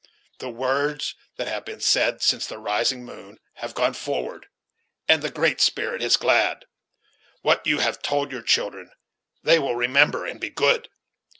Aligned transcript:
The 0.39 0.49
words 0.49 1.13
that 1.37 1.47
have 1.47 1.63
been 1.63 1.79
said, 1.79 2.23
since 2.23 2.47
the 2.47 2.57
rising 2.57 3.05
moon, 3.05 3.37
have 3.57 3.75
gone 3.75 3.91
upward, 3.95 4.47
and 5.07 5.21
the 5.21 5.29
Great 5.29 5.61
Spirit 5.61 6.01
is 6.01 6.17
glad. 6.17 6.65
What 7.43 7.67
you 7.67 7.81
have 7.81 8.01
told 8.01 8.31
your 8.31 8.41
children, 8.41 8.89
they 9.43 9.59
will 9.59 9.75
remember, 9.75 10.25
and 10.25 10.39
be 10.41 10.49
good." 10.49 10.89